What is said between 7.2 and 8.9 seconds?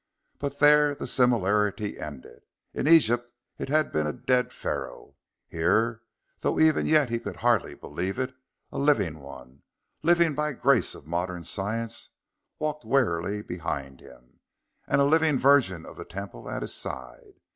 hardly believe it, a